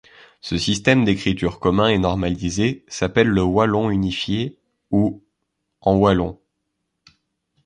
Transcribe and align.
Ce 0.39 0.57
système 0.57 1.05
d'écriture 1.05 1.59
commun 1.59 1.87
et 1.89 1.99
normalisé 1.99 2.83
s'appelle 2.87 3.27
le 3.27 3.43
wallon 3.43 3.91
unifié 3.91 4.57
ou' 4.89 5.21
en 5.81 5.95
wallon. 5.95 6.39